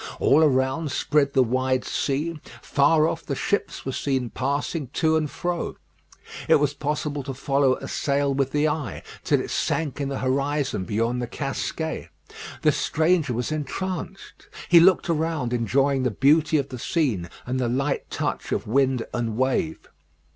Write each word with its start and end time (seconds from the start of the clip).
All 0.19 0.41
around 0.43 0.89
spread 0.91 1.33
the 1.33 1.43
wide 1.43 1.85
sea; 1.85 2.39
far 2.63 3.07
off 3.07 3.23
the 3.23 3.35
ships 3.35 3.85
were 3.85 3.91
seen 3.91 4.31
passing 4.31 4.87
to 4.93 5.15
and 5.15 5.29
fro. 5.29 5.77
It 6.47 6.55
was 6.55 6.73
possible 6.73 7.21
to 7.21 7.35
follow 7.35 7.75
a 7.75 7.87
sail 7.87 8.33
with 8.33 8.49
the 8.51 8.67
eye, 8.67 9.03
till 9.23 9.39
it 9.39 9.51
sank 9.51 10.01
in 10.01 10.09
the 10.09 10.17
horizon 10.17 10.85
beyond 10.85 11.21
the 11.21 11.27
Casquets. 11.27 12.09
The 12.63 12.71
stranger 12.71 13.33
was 13.35 13.51
entranced: 13.51 14.47
he 14.69 14.79
looked 14.79 15.07
around, 15.07 15.53
enjoying 15.53 16.01
the 16.01 16.09
beauty 16.09 16.57
of 16.57 16.69
the 16.69 16.79
scene, 16.79 17.29
and 17.45 17.59
the 17.59 17.69
light 17.69 18.09
touch 18.09 18.51
of 18.51 18.65
wind 18.65 19.05
and 19.13 19.37
wave. 19.37 19.87